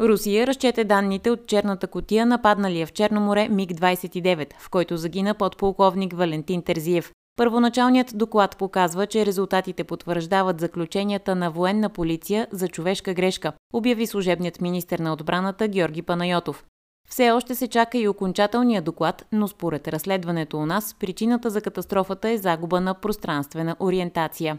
Русия 0.00 0.46
разчете 0.46 0.84
данните 0.84 1.30
от 1.30 1.46
черната 1.46 1.86
котия 1.86 2.26
нападналия 2.26 2.86
в 2.86 2.92
Черно 2.92 3.20
море 3.20 3.48
МиГ-29, 3.48 4.52
в 4.58 4.70
който 4.70 4.96
загина 4.96 5.34
подполковник 5.34 6.12
Валентин 6.12 6.62
Терзиев. 6.62 7.12
Първоначалният 7.38 8.10
доклад 8.14 8.56
показва, 8.56 9.06
че 9.06 9.26
резултатите 9.26 9.84
потвърждават 9.84 10.60
заключенията 10.60 11.34
на 11.34 11.50
военна 11.50 11.88
полиция 11.88 12.46
за 12.52 12.68
човешка 12.68 13.14
грешка, 13.14 13.52
обяви 13.72 14.06
служебният 14.06 14.60
министр 14.60 15.02
на 15.02 15.12
отбраната 15.12 15.68
Георги 15.68 16.02
Панайотов. 16.02 16.64
Все 17.08 17.30
още 17.30 17.54
се 17.54 17.68
чака 17.68 17.98
и 17.98 18.08
окончателния 18.08 18.82
доклад, 18.82 19.26
но 19.32 19.48
според 19.48 19.88
разследването 19.88 20.58
у 20.58 20.66
нас, 20.66 20.96
причината 21.00 21.50
за 21.50 21.60
катастрофата 21.60 22.28
е 22.28 22.38
загуба 22.38 22.80
на 22.80 22.94
пространствена 22.94 23.76
ориентация. 23.80 24.58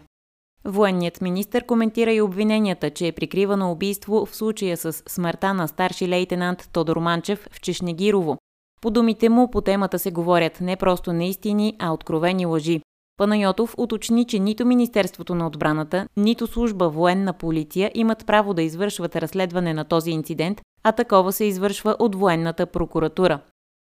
Военният 0.65 1.21
министр 1.21 1.61
коментира 1.61 2.13
и 2.13 2.21
обвиненията, 2.21 2.89
че 2.89 3.07
е 3.07 3.11
прикривано 3.11 3.71
убийство 3.71 4.25
в 4.25 4.35
случая 4.35 4.77
с 4.77 4.93
смъртта 4.93 5.53
на 5.53 5.67
старши 5.67 6.09
лейтенант 6.09 6.69
Тодор 6.73 6.97
Манчев 6.97 7.47
в 7.51 7.61
Чешнегирово. 7.61 8.37
По 8.81 8.91
думите 8.91 9.29
му 9.29 9.51
по 9.51 9.61
темата 9.61 9.99
се 9.99 10.11
говорят 10.11 10.61
не 10.61 10.75
просто 10.75 11.13
неистини, 11.13 11.75
а 11.79 11.91
откровени 11.91 12.45
лъжи. 12.45 12.81
Панайотов 13.17 13.75
уточни, 13.77 14.25
че 14.25 14.39
нито 14.39 14.65
Министерството 14.65 15.35
на 15.35 15.47
отбраната, 15.47 16.07
нито 16.17 16.47
служба 16.47 16.89
военна 16.89 17.33
полиция 17.33 17.91
имат 17.93 18.25
право 18.25 18.53
да 18.53 18.61
извършват 18.61 19.15
разследване 19.15 19.73
на 19.73 19.85
този 19.85 20.11
инцидент, 20.11 20.61
а 20.83 20.91
такова 20.91 21.33
се 21.33 21.45
извършва 21.45 21.95
от 21.99 22.15
военната 22.15 22.65
прокуратура. 22.65 23.39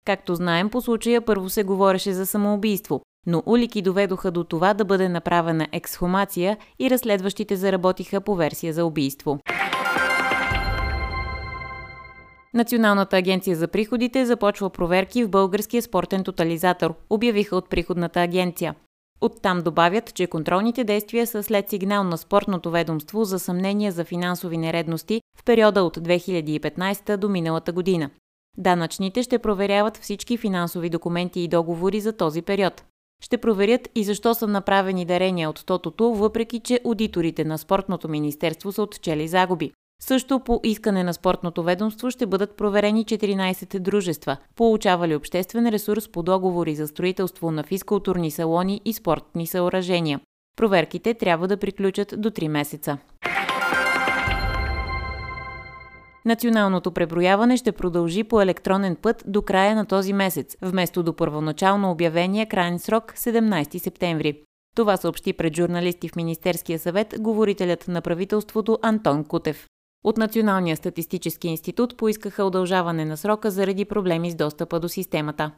Както 0.06 0.34
знаем, 0.34 0.70
по 0.70 0.80
случая 0.80 1.20
първо 1.20 1.48
се 1.48 1.64
говореше 1.64 2.12
за 2.12 2.26
самоубийство, 2.26 3.00
но 3.26 3.42
улики 3.46 3.82
доведоха 3.82 4.30
до 4.30 4.44
това 4.44 4.74
да 4.74 4.84
бъде 4.84 5.08
направена 5.08 5.68
ексхумация 5.72 6.56
и 6.78 6.90
разследващите 6.90 7.56
заработиха 7.56 8.20
по 8.20 8.34
версия 8.34 8.72
за 8.72 8.84
убийство. 8.84 9.38
Националната 12.54 13.16
агенция 13.16 13.56
за 13.56 13.68
приходите 13.68 14.26
започва 14.26 14.70
проверки 14.70 15.24
в 15.24 15.28
българския 15.28 15.82
спортен 15.82 16.24
тотализатор, 16.24 16.94
обявиха 17.10 17.56
от 17.56 17.68
приходната 17.68 18.20
агенция. 18.20 18.74
Оттам 19.20 19.62
добавят, 19.62 20.14
че 20.14 20.26
контролните 20.26 20.84
действия 20.84 21.26
са 21.26 21.42
след 21.42 21.70
сигнал 21.70 22.04
на 22.04 22.18
спортното 22.18 22.70
ведомство 22.70 23.24
за 23.24 23.38
съмнение 23.38 23.90
за 23.90 24.04
финансови 24.04 24.56
нередности 24.56 25.20
в 25.38 25.44
периода 25.44 25.82
от 25.82 25.96
2015 25.96 27.16
до 27.16 27.28
миналата 27.28 27.72
година. 27.72 28.10
Данъчните 28.58 29.22
ще 29.22 29.38
проверяват 29.38 29.96
всички 29.96 30.36
финансови 30.36 30.90
документи 30.90 31.40
и 31.40 31.48
договори 31.48 32.00
за 32.00 32.12
този 32.12 32.42
период. 32.42 32.84
Ще 33.22 33.38
проверят 33.38 33.88
и 33.94 34.04
защо 34.04 34.34
са 34.34 34.46
направени 34.46 35.04
дарения 35.04 35.50
от 35.50 35.66
тотото, 35.66 36.14
въпреки 36.14 36.60
че 36.60 36.80
аудиторите 36.86 37.44
на 37.44 37.58
Спортното 37.58 38.08
министерство 38.08 38.72
са 38.72 38.82
отчели 38.82 39.28
загуби. 39.28 39.72
Също 40.06 40.40
по 40.40 40.60
искане 40.64 41.04
на 41.04 41.14
спортното 41.14 41.62
ведомство 41.62 42.10
ще 42.10 42.26
бъдат 42.26 42.56
проверени 42.56 43.04
14 43.04 43.78
дружества, 43.78 44.36
получавали 44.56 45.14
обществен 45.14 45.68
ресурс 45.68 46.08
по 46.08 46.22
договори 46.22 46.74
за 46.74 46.86
строителство 46.86 47.50
на 47.50 47.62
физкултурни 47.62 48.30
салони 48.30 48.80
и 48.84 48.92
спортни 48.92 49.46
съоръжения. 49.46 50.20
Проверките 50.56 51.14
трябва 51.14 51.48
да 51.48 51.56
приключат 51.56 52.14
до 52.16 52.30
3 52.30 52.48
месеца. 52.48 52.98
Националното 56.24 56.90
преброяване 56.90 57.56
ще 57.56 57.72
продължи 57.72 58.24
по 58.24 58.40
електронен 58.40 58.96
път 58.96 59.22
до 59.26 59.42
края 59.42 59.74
на 59.74 59.86
този 59.86 60.12
месец, 60.12 60.56
вместо 60.62 61.02
до 61.02 61.16
първоначално 61.16 61.90
обявения 61.90 62.46
крайен 62.46 62.78
срок 62.78 63.12
17 63.16 63.78
септември. 63.78 64.42
Това 64.76 64.96
съобщи 64.96 65.32
пред 65.32 65.56
журналисти 65.56 66.08
в 66.08 66.16
Министерския 66.16 66.78
съвет 66.78 67.14
говорителят 67.18 67.88
на 67.88 68.00
правителството 68.00 68.78
Антон 68.82 69.24
Кутев. 69.24 69.66
От 70.04 70.16
Националния 70.16 70.76
статистически 70.76 71.48
институт 71.48 71.96
поискаха 71.96 72.44
удължаване 72.44 73.04
на 73.04 73.16
срока 73.16 73.50
заради 73.50 73.84
проблеми 73.84 74.30
с 74.30 74.34
достъпа 74.34 74.80
до 74.80 74.88
системата. 74.88 75.50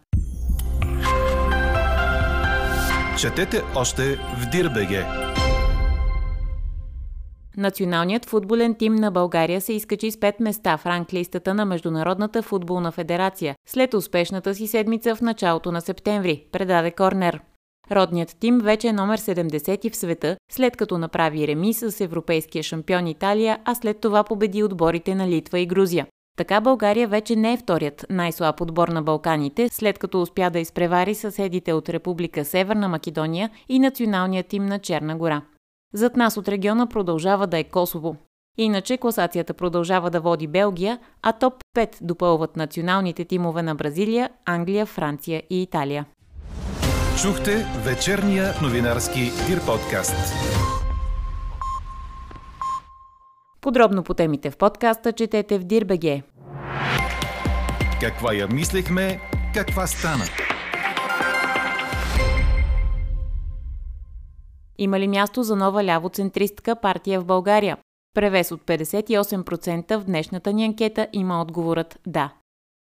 Четете 3.19 3.62
още 3.76 4.17
в 4.17 4.50
Дирбеге! 4.53 5.05
Националният 7.57 8.25
футболен 8.25 8.75
тим 8.75 8.95
на 8.95 9.11
България 9.11 9.61
се 9.61 9.73
изкачи 9.73 10.11
с 10.11 10.17
5 10.17 10.43
места 10.43 10.76
в 10.76 10.87
ранглистата 10.87 11.55
на 11.55 11.65
Международната 11.65 12.43
футболна 12.43 12.93
федерация 12.93 13.55
след 13.69 13.95
успешната 13.95 14.55
си 14.55 14.67
седмица 14.67 15.17
в 15.17 15.21
началото 15.21 15.73
на 15.73 15.81
септември, 15.81 16.47
предаде 16.53 16.91
Корнер. 16.91 17.41
Родният 17.93 18.37
тим 18.40 18.59
вече 18.59 18.88
е 18.88 18.93
номер 18.93 19.21
70 19.21 19.93
в 19.93 19.97
света, 19.97 20.37
след 20.52 20.76
като 20.76 20.99
направи 20.99 21.47
реми 21.47 21.75
с 21.75 22.00
европейския 22.05 22.62
шампион 22.62 23.07
Италия, 23.07 23.59
а 23.64 23.75
след 23.75 24.00
това 24.00 24.25
победи 24.25 24.62
отборите 24.62 25.14
на 25.14 25.28
Литва 25.28 25.59
и 25.59 25.66
Грузия. 25.66 26.07
Така 26.37 26.61
България 26.61 27.09
вече 27.09 27.37
не 27.37 27.52
е 27.52 27.57
вторият 27.57 28.07
най-слаб 28.11 28.61
отбор 28.61 28.88
на 28.88 29.02
Балканите, 29.02 29.69
след 29.73 29.99
като 29.99 30.23
успя 30.23 30.50
да 30.50 30.59
изпревари 30.59 31.14
съседите 31.14 31.73
от 31.73 31.88
Република 31.88 32.45
Северна 32.45 32.88
Македония 32.88 33.50
и 33.69 33.78
националния 33.78 34.45
тим 34.45 34.66
на 34.66 34.78
Черна 34.78 35.16
гора. 35.16 35.43
Зад 35.95 36.16
нас 36.16 36.37
от 36.37 36.49
региона 36.49 36.87
продължава 36.87 37.47
да 37.47 37.59
е 37.59 37.64
Косово. 37.64 38.16
Иначе 38.59 38.97
класацията 38.97 39.55
продължава 39.55 40.11
да 40.11 40.21
води 40.21 40.47
Белгия, 40.47 40.99
а 41.23 41.33
топ 41.33 41.55
5 41.76 41.97
допълват 42.02 42.57
националните 42.57 43.25
тимове 43.25 43.62
на 43.62 43.75
Бразилия, 43.75 44.31
Англия, 44.45 44.87
Франция 44.87 45.43
и 45.50 45.62
Италия. 45.62 46.07
Чухте 47.23 47.67
вечерния 47.85 48.55
новинарски 48.63 49.21
Дир 49.21 49.67
подкаст. 49.67 50.35
Подробно 53.61 54.03
по 54.03 54.15
темите 54.15 54.51
в 54.51 54.57
подкаста 54.57 55.13
четете 55.13 55.59
в 55.59 55.65
Дирбеге. 55.65 56.23
Каква 58.01 58.35
я 58.35 58.49
мислехме, 58.49 59.21
каква 59.55 59.87
стана? 59.87 60.25
Има 64.79 65.01
ли 65.01 65.09
място 65.09 65.43
за 65.43 65.57
нова 65.57 65.85
лявоцентристка 65.85 66.77
партия 66.81 67.21
в 67.21 67.25
България? 67.25 67.77
Превес 68.15 68.53
от 68.53 68.61
58% 68.61 69.97
в 69.99 70.05
днешната 70.05 70.53
ни 70.53 70.65
анкета 70.65 71.09
има 71.13 71.43
отговорът 71.43 71.99
«да». 72.07 72.33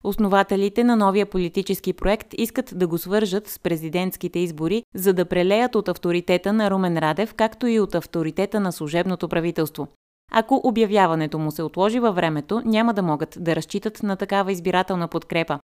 Основателите 0.04 0.84
на 0.84 0.96
новия 0.96 1.26
политически 1.26 1.92
проект 1.92 2.26
искат 2.38 2.72
да 2.76 2.86
го 2.86 2.98
свържат 2.98 3.48
с 3.48 3.58
президентските 3.58 4.38
избори, 4.38 4.82
за 4.94 5.12
да 5.12 5.24
прелеят 5.24 5.74
от 5.74 5.88
авторитета 5.88 6.52
на 6.52 6.70
Румен 6.70 6.98
Радев, 6.98 7.34
както 7.34 7.66
и 7.66 7.80
от 7.80 7.94
авторитета 7.94 8.60
на 8.60 8.72
служебното 8.72 9.28
правителство. 9.28 9.88
Ако 10.32 10.60
обявяването 10.64 11.38
му 11.38 11.50
се 11.50 11.62
отложи 11.62 11.98
във 11.98 12.14
времето, 12.14 12.62
няма 12.64 12.94
да 12.94 13.02
могат 13.02 13.38
да 13.40 13.56
разчитат 13.56 14.02
на 14.02 14.16
такава 14.16 14.52
избирателна 14.52 15.08
подкрепа. 15.08 15.58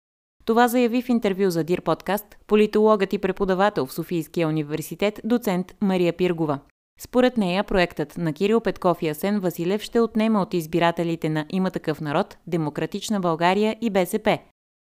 Това 0.44 0.68
заяви 0.68 1.02
в 1.02 1.08
интервю 1.08 1.50
за 1.50 1.64
Дир 1.64 1.82
подкаст 1.82 2.36
политологът 2.46 3.12
и 3.12 3.18
преподавател 3.18 3.86
в 3.86 3.92
Софийския 3.92 4.48
университет 4.48 5.20
доцент 5.24 5.74
Мария 5.80 6.16
Пиргова. 6.16 6.58
Според 7.02 7.36
нея, 7.36 7.64
проектът 7.64 8.16
на 8.16 8.32
Кирил 8.32 8.60
Петков 8.60 9.02
и 9.02 9.08
Асен 9.08 9.40
Василев 9.40 9.82
ще 9.82 10.00
отнеме 10.00 10.38
от 10.38 10.54
избирателите 10.54 11.28
на 11.28 11.46
Има 11.50 11.70
такъв 11.70 12.00
народ, 12.00 12.36
Демократична 12.46 13.20
България 13.20 13.76
и 13.80 13.90
БСП. 13.90 14.38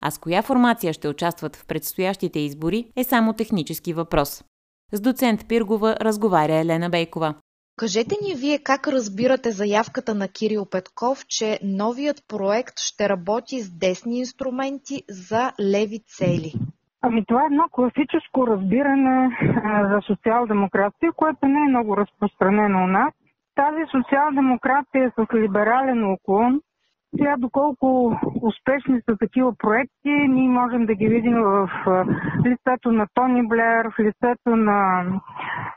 А 0.03 0.11
с 0.11 0.17
коя 0.17 0.41
формация 0.41 0.93
ще 0.93 1.07
участват 1.07 1.55
в 1.55 1.65
предстоящите 1.65 2.39
избори 2.39 2.91
е 2.95 3.03
само 3.03 3.33
технически 3.33 3.93
въпрос. 3.93 4.43
С 4.93 5.01
доцент 5.01 5.47
Пиргова 5.47 5.97
разговаря 6.01 6.55
Елена 6.55 6.89
Бейкова. 6.89 7.35
Кажете 7.75 8.15
ни 8.21 8.35
вие 8.35 8.59
как 8.59 8.87
разбирате 8.87 9.51
заявката 9.51 10.15
на 10.15 10.27
Кирил 10.27 10.65
Петков, 10.65 11.25
че 11.27 11.59
новият 11.63 12.23
проект 12.27 12.79
ще 12.79 13.09
работи 13.09 13.61
с 13.61 13.69
десни 13.69 14.19
инструменти 14.19 15.03
за 15.09 15.51
леви 15.61 15.99
цели? 16.17 16.53
Ами 17.03 17.25
това 17.25 17.43
е 17.43 17.45
едно 17.45 17.63
класическо 17.71 18.47
разбиране 18.47 19.37
за 19.65 20.01
социал-демокрация, 20.01 21.11
което 21.15 21.47
не 21.47 21.59
е 21.59 21.69
много 21.69 21.97
разпространено 21.97 22.83
у 22.83 22.87
нас. 22.87 23.13
Тази 23.55 23.85
социал-демокрация 23.91 25.11
с 25.15 25.33
либерален 25.33 26.11
уклон. 26.11 26.61
Сега 27.17 27.35
доколко 27.37 28.17
успешни 28.41 29.01
са 29.09 29.17
такива 29.17 29.53
проекти, 29.57 30.09
ние 30.09 30.49
можем 30.49 30.85
да 30.85 30.95
ги 30.95 31.07
видим 31.07 31.41
в 31.41 31.69
лицето 32.45 32.91
на 32.91 33.07
Тони 33.13 33.47
Блер, 33.47 33.85
в 33.85 33.99
лицето 33.99 34.55
на 34.55 35.05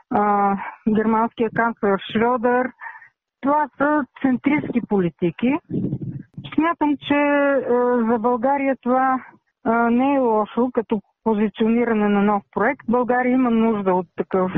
а, 0.09 0.55
германския 0.95 1.49
канцлер 1.55 1.99
Шрёдер. 2.13 2.71
Това 3.41 3.69
са 3.77 4.05
центристски 4.21 4.81
политики. 4.89 5.53
Смятам, 6.55 6.97
че 7.07 7.13
а, 7.13 7.61
за 8.11 8.19
България 8.19 8.75
това 8.81 9.19
не 9.91 10.15
е 10.15 10.19
лошо 10.19 10.69
като 10.73 11.01
позициониране 11.25 12.07
на 12.09 12.21
нов 12.21 12.43
проект. 12.51 12.85
България 12.89 13.31
има 13.31 13.51
нужда 13.51 13.93
от 13.93 14.07
такъв 14.17 14.51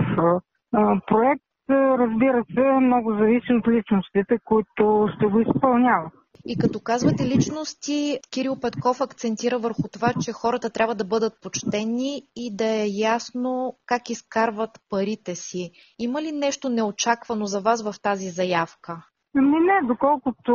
а, 0.74 1.00
проект. 1.08 1.44
Разбира 1.70 2.44
се, 2.54 2.62
много 2.62 3.14
зависи 3.14 3.54
от 3.54 3.68
личностите, 3.68 4.38
които 4.46 5.10
ще 5.16 5.26
го 5.26 5.40
изпълняват. 5.40 6.14
И 6.46 6.58
като 6.58 6.80
казвате 6.80 7.24
личности, 7.26 8.20
Кирил 8.34 8.56
Петков 8.62 9.02
акцентира 9.02 9.58
върху 9.60 9.84
това, 9.94 10.10
че 10.24 10.32
хората 10.32 10.70
трябва 10.74 10.96
да 10.96 11.06
бъдат 11.06 11.34
почтени 11.44 12.22
и 12.36 12.56
да 12.56 12.66
е 12.66 12.88
ясно 12.88 13.76
как 13.86 14.10
изкарват 14.10 14.70
парите 14.90 15.36
си. 15.36 15.72
Има 16.00 16.22
ли 16.22 16.32
нещо 16.32 16.70
неочаквано 16.70 17.46
за 17.46 17.60
вас 17.62 17.92
в 17.92 18.02
тази 18.02 18.30
заявка? 18.30 18.94
Ами 19.38 19.60
не, 19.60 19.88
доколкото 19.88 20.54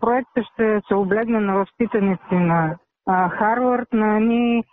проектът 0.00 0.44
ще 0.52 0.80
се 0.88 0.94
облегне 0.94 1.40
на 1.40 1.54
възпитаници 1.58 2.34
на 2.34 2.76
Харвард, 3.38 3.88
на 3.92 4.20
ни 4.20 4.64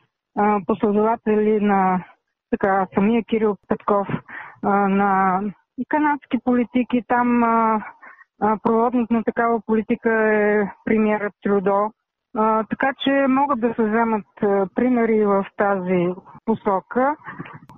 последователи 0.67 1.59
на 1.61 2.05
така, 2.51 2.87
самия 2.93 3.23
Кирил 3.23 3.55
Петков, 3.67 4.07
на 4.63 5.41
канадски 5.89 6.37
политики. 6.43 7.03
Там 7.07 7.43
проводник 8.63 9.11
на 9.11 9.23
такава 9.23 9.61
политика 9.65 10.09
е 10.11 10.71
премиерът 10.85 11.33
Трудо. 11.43 11.91
А, 12.37 12.63
така 12.63 12.93
че 13.03 13.25
могат 13.29 13.59
да 13.59 13.73
се 13.73 13.83
вземат 13.83 14.25
примери 14.75 15.25
в 15.25 15.45
тази 15.57 16.07
посока. 16.45 17.15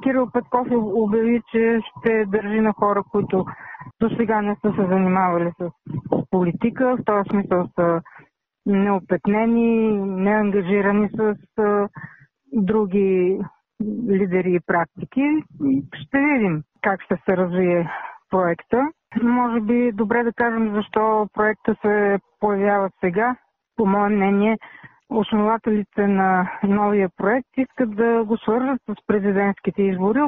Кирил 0.03 0.29
Петков 0.33 0.67
обяви, 0.71 1.41
че 1.51 1.79
ще 1.81 2.25
държи 2.25 2.61
на 2.61 2.73
хора, 2.73 3.03
които 3.11 3.45
до 4.01 4.09
сега 4.09 4.41
не 4.41 4.55
са 4.61 4.73
се 4.75 4.87
занимавали 4.87 5.51
с 5.59 5.69
политика. 6.31 6.97
В 6.97 7.05
този 7.05 7.29
смисъл 7.29 7.67
са 7.75 8.01
неопетнени, 8.65 9.97
неангажирани 10.05 11.09
с 11.09 11.35
други 12.53 13.39
лидери 14.09 14.55
и 14.55 14.59
практики. 14.67 15.21
Ще 15.93 16.17
видим 16.17 16.63
как 16.81 17.01
ще 17.01 17.15
се 17.25 17.37
развие 17.37 17.89
проекта. 18.29 18.87
Може 19.23 19.61
би 19.61 19.91
добре 19.91 20.23
да 20.23 20.33
кажем 20.33 20.73
защо 20.75 21.27
проекта 21.33 21.75
се 21.81 22.19
появява 22.39 22.89
сега. 22.99 23.35
По 23.75 23.85
мое 23.85 24.09
мнение, 24.09 24.57
основателите 25.09 26.07
на 26.07 26.51
новия 26.63 27.09
проект 27.17 27.47
искат 27.57 27.95
да 27.95 28.23
го 28.23 28.37
свържат 28.37 28.81
с 28.89 28.95
президентските 29.07 29.81
избори, 29.81 30.19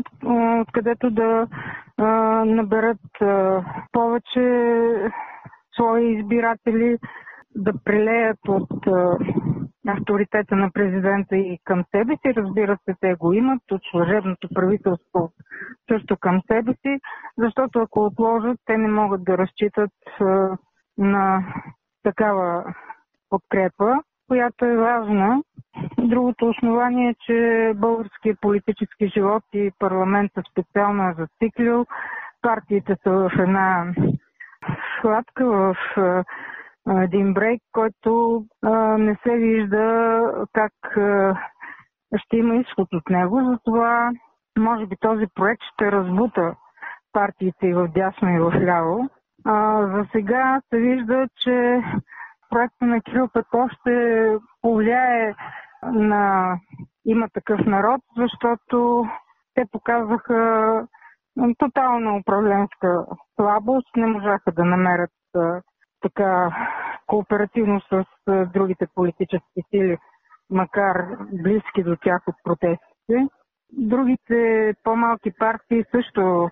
откъдето 0.62 1.10
да 1.12 1.48
а, 1.98 2.06
наберат 2.46 3.22
а, 3.22 3.64
повече 3.92 5.12
свои 5.74 6.20
избиратели, 6.20 6.98
да 7.56 7.74
прелеят 7.84 8.40
от 8.48 8.88
а, 8.88 9.18
авторитета 9.88 10.56
на 10.56 10.72
президента 10.72 11.38
и 11.38 11.60
към 11.64 11.84
себе 11.92 12.14
си. 12.16 12.36
Разбира 12.36 12.78
се, 12.86 12.96
те 13.00 13.14
го 13.14 13.34
имат 13.34 13.62
от 13.72 13.82
служебното 13.92 14.50
правителство 14.56 15.32
също 15.92 16.18
към 16.18 16.42
себе 16.52 16.74
си, 16.74 17.00
защото 17.38 17.80
ако 17.80 18.06
отложат, 18.06 18.60
те 18.66 18.78
не 18.78 18.88
могат 18.88 19.24
да 19.24 19.38
разчитат 19.38 19.92
на 20.98 21.44
такава 22.04 22.74
подкрепа, 23.30 23.94
която 24.28 24.66
е 24.66 24.78
важна. 24.78 25.44
Другото 25.98 26.50
основание 26.50 27.10
е, 27.10 27.16
че 27.26 27.72
българският 27.76 28.42
политически 28.42 29.08
живот 29.08 29.44
и 29.54 29.72
парламента 29.80 30.42
специално 30.52 31.10
е 31.10 31.14
зациклил. 31.18 31.86
Партиите 32.42 32.96
са 33.04 33.12
в 33.12 33.32
една 33.40 33.94
схватка, 34.98 35.46
в 35.46 35.76
един 36.90 37.34
брейк, 37.34 37.62
който 37.72 38.44
не 38.98 39.18
се 39.24 39.36
вижда 39.36 40.22
как 40.54 40.74
ще 42.18 42.38
има 42.38 42.56
изход 42.56 42.88
от 42.94 43.10
него. 43.10 43.42
Затова 43.52 44.12
може 44.60 44.86
би 44.86 44.96
този 45.00 45.26
проект 45.36 45.62
ще 45.74 45.92
разбута 45.92 46.56
партиите 47.14 47.68
и 47.68 47.74
в 47.74 47.88
дясно 47.88 48.30
и 48.30 48.40
в 48.40 48.54
ляво. 48.66 49.10
За 49.96 50.06
сега 50.12 50.62
се 50.70 50.78
вижда, 50.80 51.28
че 51.38 51.82
проектът 52.50 52.88
на 52.88 53.02
Кирил 53.02 53.28
Петков 53.34 53.72
ще 53.72 54.38
повлияе 54.62 55.36
на 55.84 56.56
има 57.06 57.28
такъв 57.34 57.66
народ, 57.66 58.02
защото 58.18 59.06
те 59.54 59.66
показаха 59.72 60.88
тотална 61.58 62.18
управленска 62.18 63.06
слабост, 63.36 63.96
не 63.98 64.08
можаха 64.08 64.52
да 64.52 64.66
намерят 64.66 65.12
така 66.06 66.56
кооперативно 67.08 67.82
с 67.82 68.06
другите 68.54 68.88
политически 68.96 69.62
сили, 69.70 69.98
макар 70.50 71.08
близки 71.34 71.84
до 71.84 71.96
тях 71.96 72.22
от 72.28 72.36
протестите. 72.44 73.28
Другите 73.72 74.74
по-малки 74.84 75.32
партии 75.40 75.84
също 75.92 76.50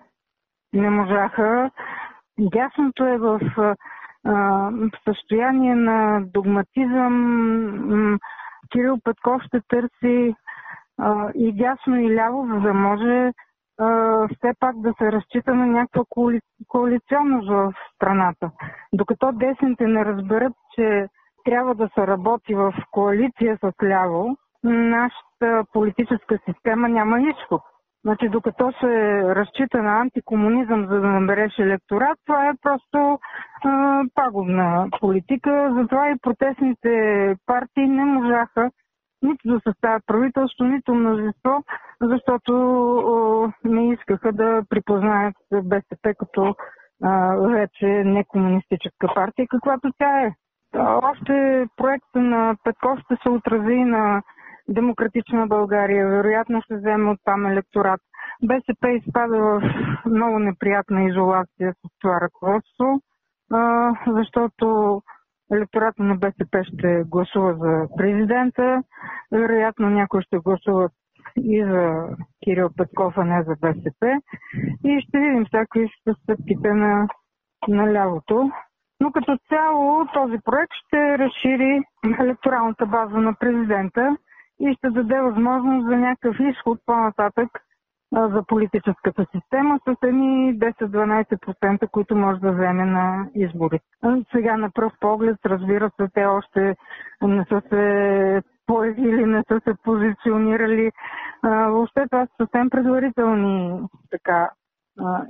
не 0.72 0.90
можаха. 0.90 1.70
Дясното 2.38 3.06
е 3.06 3.18
в 3.18 3.40
състояние 5.08 5.74
на 5.74 6.20
догматизъм. 6.20 8.18
Кирил 8.72 8.98
Петков 9.04 9.42
ще 9.42 9.60
търси 9.68 10.34
а, 10.98 11.30
и 11.34 11.52
дясно 11.52 12.00
и 12.00 12.14
ляво, 12.14 12.46
за 12.54 12.60
да 12.60 12.74
може 12.74 13.32
а, 13.78 13.88
все 14.28 14.52
пак 14.60 14.80
да 14.80 14.94
се 14.98 15.12
разчита 15.12 15.54
на 15.54 15.66
някаква 15.66 16.02
коали... 16.08 16.40
коалиционност 16.68 17.48
в 17.50 17.72
страната. 17.94 18.50
Докато 18.92 19.32
десните 19.32 19.86
не 19.86 20.04
разберат, 20.04 20.52
че 20.74 21.08
трябва 21.44 21.74
да 21.74 21.88
се 21.94 22.06
работи 22.06 22.54
в 22.54 22.74
коалиция 22.90 23.58
с 23.62 23.72
ляво, 23.82 24.36
нашата 24.64 25.64
политическа 25.72 26.38
система 26.48 26.88
няма 26.88 27.20
изход. 27.20 27.62
Значи, 28.04 28.28
докато 28.28 28.72
се 28.80 29.22
разчита 29.34 29.82
на 29.82 30.00
антикомунизъм, 30.00 30.86
за 30.86 31.00
да 31.00 31.08
набереш 31.08 31.58
електорат, 31.58 32.18
това 32.26 32.48
е 32.48 32.58
просто 32.62 33.18
а, 33.64 34.02
пагубна 34.14 34.88
политика. 35.00 35.74
Затова 35.74 36.10
и 36.10 36.18
протестните 36.22 37.34
партии 37.46 37.88
не 37.88 38.04
можаха 38.04 38.70
нито 39.24 39.48
да 39.48 39.60
съставят 39.66 40.02
правителство, 40.06 40.64
нито 40.64 40.94
мнозинство, 40.94 41.64
защото 42.00 42.52
не 43.64 43.92
искаха 43.92 44.32
да 44.32 44.62
припознаят 44.68 45.36
БСП 45.64 46.14
като 46.18 46.54
вече 47.40 47.86
не 47.86 48.24
комунистическа 48.24 49.06
партия, 49.14 49.46
каквато 49.50 49.92
тя 49.98 50.20
е. 50.20 50.34
Още 50.78 51.66
проекта 51.76 52.18
на 52.18 52.56
Петков 52.64 52.98
ще 52.98 53.16
се 53.22 53.28
отрази 53.28 53.84
на 53.84 54.22
Демократична 54.68 55.46
България, 55.46 56.08
вероятно 56.08 56.62
ще 56.62 56.76
вземе 56.76 57.10
от 57.10 57.18
там 57.24 57.46
електорат. 57.46 58.00
БСП 58.42 58.90
изпада 58.90 59.38
в 59.38 59.62
много 60.06 60.38
неприятна 60.38 61.04
изолация 61.04 61.72
с 61.72 62.00
това 62.00 62.20
ръководство, 62.20 63.00
защото 64.06 65.02
електората 65.54 66.02
на 66.02 66.16
БСП 66.16 66.64
ще 66.64 67.02
гласува 67.06 67.54
за 67.54 67.88
президента, 67.96 68.82
вероятно 69.32 69.90
някои 69.90 70.22
ще 70.22 70.38
гласуват 70.38 70.92
и 71.36 71.64
за 71.64 72.08
Кирил 72.44 72.70
Петков, 72.76 73.14
а 73.16 73.24
не 73.24 73.42
за 73.42 73.56
БСП. 73.60 74.20
И 74.84 75.00
ще 75.00 75.18
видим 75.18 75.44
всякакви 75.44 75.88
стъпките 76.22 76.72
на, 76.72 77.08
на 77.68 77.92
лявото. 77.92 78.50
Но 79.00 79.12
като 79.12 79.38
цяло 79.48 80.06
този 80.14 80.38
проект 80.44 80.72
ще 80.86 81.18
разшири 81.18 81.80
електоралната 82.20 82.86
база 82.86 83.16
на 83.16 83.34
президента 83.34 84.16
и 84.60 84.74
ще 84.74 84.90
даде 84.90 85.20
възможност 85.20 85.86
за 85.86 85.96
някакъв 85.96 86.36
изход 86.40 86.78
по-нататък 86.86 87.48
за 88.14 88.42
политическата 88.48 89.26
система 89.34 89.80
с 89.88 89.96
едни 90.02 90.58
10-12%, 90.58 91.88
които 91.90 92.16
може 92.16 92.40
да 92.40 92.52
вземе 92.52 92.84
на 92.84 93.28
избори. 93.34 93.80
Сега 94.32 94.56
на 94.56 94.70
пръв 94.70 94.92
поглед, 95.00 95.36
разбира 95.46 95.90
се, 95.96 96.08
те 96.14 96.24
още 96.24 96.76
не 97.22 97.44
са 97.48 97.62
се 97.68 98.42
появили, 98.66 99.26
не 99.26 99.42
са 99.48 99.60
се 99.64 99.74
позиционирали. 99.84 100.90
Въобще 101.44 102.06
това 102.10 102.26
са 102.26 102.32
съвсем 102.40 102.70
предварителни 102.70 103.80
така, 104.10 104.50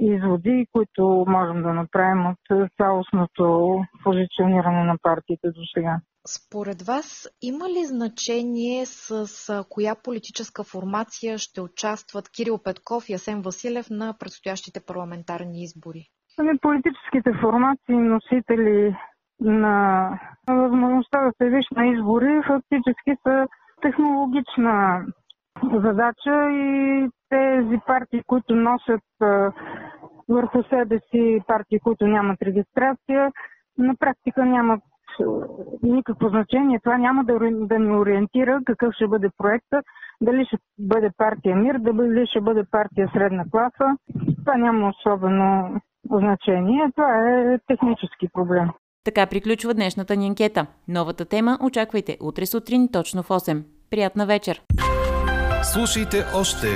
изводи, 0.01 0.67
които 0.73 1.25
можем 1.29 1.63
да 1.63 1.73
направим 1.73 2.27
от 2.27 2.71
цялостното 2.77 3.79
позициониране 4.05 4.85
на 4.85 4.97
партиите 5.03 5.49
до 5.49 5.61
сега. 5.75 6.01
Според 6.29 6.83
вас 6.83 7.29
има 7.43 7.69
ли 7.69 7.85
значение 7.85 8.87
с 8.87 9.65
коя 9.71 9.95
политическа 10.05 10.65
формация 10.65 11.39
ще 11.39 11.61
участват 11.61 12.29
Кирил 12.29 12.59
Петков 12.59 13.09
и 13.09 13.15
Асен 13.15 13.43
Василев 13.43 13.87
на 13.91 14.15
предстоящите 14.19 14.81
парламентарни 14.87 15.63
избори? 15.63 16.09
Ами, 16.39 16.59
политическите 16.59 17.33
формации, 17.41 17.95
носители 17.95 18.97
на 19.41 20.09
възможността 20.49 21.25
да 21.25 21.33
се 21.39 21.51
виж 21.51 21.67
на 21.77 21.87
избори, 21.87 22.43
фактически 22.47 23.13
са 23.23 23.47
технологична 23.83 25.07
задача 25.73 26.51
и 26.51 27.09
тези 27.29 27.79
партии, 27.87 28.23
които 28.27 28.55
носят 28.55 29.05
върху 30.29 30.63
себе 30.63 30.99
си 31.11 31.41
партии, 31.47 31.81
които 31.81 32.07
нямат 32.07 32.43
регистрация, 32.43 33.33
на 33.79 33.97
практика 33.97 34.45
нямат 34.45 34.81
никакво 35.83 36.29
значение. 36.29 36.81
Това 36.83 36.99
няма 36.99 37.25
да, 37.25 37.39
да 37.53 37.79
ни 37.79 37.97
ориентира 37.97 38.61
какъв 38.65 38.95
ще 38.95 39.07
бъде 39.07 39.29
проекта, 39.39 39.83
дали 40.21 40.45
ще 40.47 40.57
бъде 40.79 41.11
партия 41.17 41.57
Мир, 41.57 41.79
дали 41.79 42.27
ще 42.27 42.41
бъде 42.41 42.65
партия 42.71 43.11
Средна 43.13 43.45
класа. 43.51 43.97
Това 44.39 44.57
няма 44.57 44.89
особено 44.89 45.81
значение. 46.11 46.91
Това 46.95 47.31
е 47.31 47.59
технически 47.67 48.29
проблем. 48.33 48.69
Така 49.05 49.27
приключва 49.27 49.75
днешната 49.75 50.17
ни 50.17 50.27
анкета. 50.27 50.67
Новата 50.89 51.25
тема 51.25 51.59
очаквайте 51.63 52.17
утре 52.21 52.47
сутрин 52.47 52.89
точно 52.93 53.23
в 53.23 53.29
8. 53.29 53.63
Приятна 53.91 54.27
вечер! 54.27 54.63
Слушайте 55.63 56.17
още, 56.35 56.67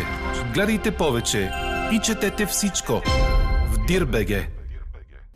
гледайте 0.55 0.97
повече 0.97 1.51
и 1.93 2.01
четете 2.01 2.47
всичко 2.47 2.93
в 3.73 3.87
Дирбеге. 3.87 4.58